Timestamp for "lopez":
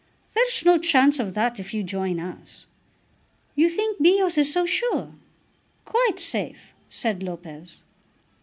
7.21-7.83